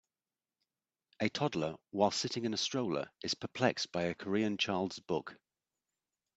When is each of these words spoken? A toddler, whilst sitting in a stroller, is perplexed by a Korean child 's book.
A 1.19 1.29
toddler, 1.29 1.75
whilst 1.91 2.19
sitting 2.21 2.45
in 2.45 2.55
a 2.55 2.57
stroller, 2.57 3.11
is 3.21 3.35
perplexed 3.35 3.91
by 3.91 4.05
a 4.05 4.15
Korean 4.15 4.57
child 4.57 4.93
's 4.93 4.99
book. 4.99 5.37